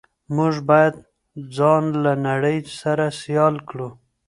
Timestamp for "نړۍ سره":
2.27-3.05